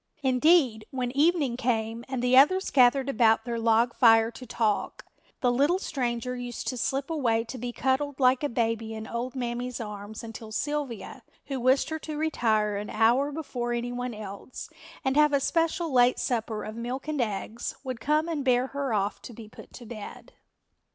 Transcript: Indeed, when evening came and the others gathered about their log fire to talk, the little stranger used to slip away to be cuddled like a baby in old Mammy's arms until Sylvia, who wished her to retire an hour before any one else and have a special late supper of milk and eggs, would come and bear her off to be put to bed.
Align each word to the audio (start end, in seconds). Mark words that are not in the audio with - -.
Indeed, 0.23 0.87
when 0.89 1.11
evening 1.11 1.55
came 1.57 2.03
and 2.07 2.23
the 2.23 2.35
others 2.35 2.71
gathered 2.71 3.07
about 3.07 3.45
their 3.45 3.59
log 3.59 3.93
fire 3.93 4.31
to 4.31 4.47
talk, 4.47 5.05
the 5.41 5.51
little 5.51 5.77
stranger 5.77 6.35
used 6.35 6.65
to 6.69 6.75
slip 6.77 7.11
away 7.11 7.43
to 7.43 7.59
be 7.59 7.71
cuddled 7.71 8.19
like 8.19 8.41
a 8.43 8.49
baby 8.49 8.95
in 8.95 9.05
old 9.05 9.35
Mammy's 9.35 9.79
arms 9.79 10.23
until 10.23 10.51
Sylvia, 10.51 11.21
who 11.45 11.59
wished 11.59 11.89
her 11.91 11.99
to 11.99 12.17
retire 12.17 12.77
an 12.77 12.89
hour 12.89 13.31
before 13.31 13.73
any 13.73 13.91
one 13.91 14.15
else 14.15 14.71
and 15.05 15.15
have 15.17 15.33
a 15.33 15.39
special 15.39 15.91
late 15.93 16.17
supper 16.17 16.63
of 16.63 16.75
milk 16.75 17.07
and 17.07 17.21
eggs, 17.21 17.75
would 17.83 17.99
come 18.01 18.27
and 18.27 18.43
bear 18.43 18.65
her 18.69 18.95
off 18.95 19.21
to 19.21 19.33
be 19.33 19.47
put 19.47 19.71
to 19.73 19.85
bed. 19.85 20.33